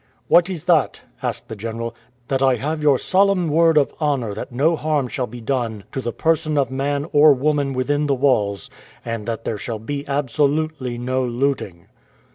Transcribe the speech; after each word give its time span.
"What 0.35 0.49
is 0.49 0.63
that?'' 0.63 1.01
asked 1.21 1.47
the 1.47 1.55
general." 1.55 1.93
That 2.29 2.41
I 2.41 2.55
have 2.55 2.81
your 2.81 2.97
solemn 2.97 3.47
word 3.49 3.77
of 3.77 3.93
honour 4.01 4.33
that 4.33 4.51
no 4.51 4.75
harm 4.75 5.07
shall 5.07 5.27
be 5.27 5.41
done 5.41 5.83
to 5.91 6.01
the 6.01 6.11
person 6.11 6.57
of 6.57 6.71
man 6.71 7.05
or 7.13 7.33
woman 7.33 7.71
within 7.71 8.07
the 8.07 8.15
walls, 8.15 8.67
and 9.05 9.27
that 9.27 9.45
there 9.45 9.59
shall 9.59 9.77
be 9.77 10.03
absolutely 10.07 10.97
no 10.97 11.23
looting.'' 11.23 11.85